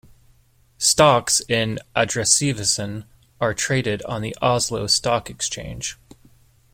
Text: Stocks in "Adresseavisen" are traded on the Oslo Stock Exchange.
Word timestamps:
Stocks 0.79 1.41
in 1.47 1.77
"Adresseavisen" 1.95 3.05
are 3.39 3.53
traded 3.53 4.01
on 4.05 4.23
the 4.23 4.35
Oslo 4.41 4.87
Stock 4.87 5.29
Exchange. 5.29 5.99